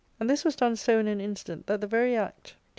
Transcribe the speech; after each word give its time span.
And 0.19 0.27
this 0.27 0.43
was 0.43 0.55
done 0.55 0.77
so 0.77 0.97
in 0.97 1.07
an 1.07 1.21
instant 1.21 1.67
that 1.67 1.79
the 1.79 1.85
very 1.85 2.15
act 2.17 2.35
did 2.35 2.53
342 2.53 2.55
ARCADIA. 2.55 2.63